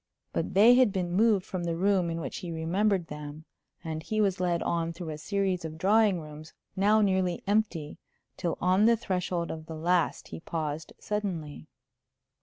But 0.33 0.55
they 0.55 0.73
had 0.73 0.91
been 0.91 1.11
moved 1.13 1.45
from 1.45 1.63
the 1.63 1.75
room 1.75 2.09
in 2.09 2.19
which 2.19 2.37
he 2.37 2.51
remembered 2.51 3.05
them, 3.05 3.45
and 3.83 4.01
he 4.01 4.19
was 4.19 4.39
led 4.39 4.63
on 4.63 4.93
through 4.93 5.09
a 5.11 5.17
series 5.19 5.63
of 5.63 5.77
drawing 5.77 6.19
rooms, 6.19 6.53
now 6.75 7.01
nearly 7.01 7.43
empty, 7.45 7.99
till 8.35 8.57
on 8.59 8.85
the 8.85 8.97
threshold 8.97 9.51
of 9.51 9.67
the 9.67 9.75
last 9.75 10.29
he 10.29 10.39
paused 10.39 10.91
suddenly. 10.99 11.67